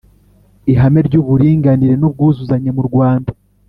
ihame 0.71 0.99
ry’uburinganire 1.07 1.93
n’ubwuzuzanye 1.97 2.69
murwanda 2.77 3.31